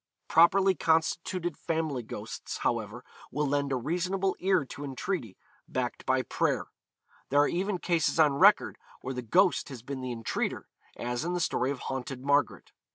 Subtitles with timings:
[0.27, 6.65] Properly constituted family ghosts, however, will lend a reasonable ear to entreaty, backed by prayer.
[7.29, 11.33] There are even cases on record where the ghost has been the entreater, as in
[11.33, 12.71] the story of Haunted Margaret.